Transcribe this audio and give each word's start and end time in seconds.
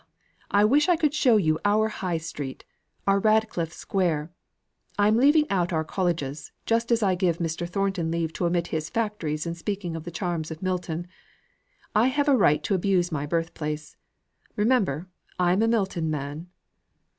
I 0.49 0.65
wish 0.65 0.89
I 0.89 0.95
could 0.95 1.13
show 1.13 1.37
you 1.37 1.59
our 1.63 1.87
High 1.89 2.17
Street 2.17 2.65
our 3.05 3.19
Radcliffe 3.19 3.71
Square. 3.71 4.31
I 4.97 5.07
am 5.07 5.15
leaving 5.17 5.47
out 5.51 5.71
our 5.71 5.83
colleges, 5.83 6.51
just 6.65 6.91
as 6.91 7.03
I 7.03 7.13
give 7.13 7.37
Mr. 7.37 7.69
Thornton 7.69 8.09
leave 8.09 8.33
to 8.33 8.47
omit 8.47 8.69
his 8.73 8.89
factories 8.89 9.45
in 9.45 9.53
speaking 9.53 9.95
of 9.95 10.03
the 10.03 10.09
charms 10.09 10.49
of 10.49 10.63
Milton. 10.63 11.05
I 11.93 12.07
have 12.07 12.27
a 12.27 12.35
right 12.35 12.63
to 12.63 12.73
abuse 12.73 13.11
my 13.11 13.27
birth 13.27 13.53
place. 13.53 13.95
Remember 14.55 15.07
I 15.37 15.53
am 15.53 15.61
a 15.61 15.67
Milton 15.67 16.09
man." 16.09 16.47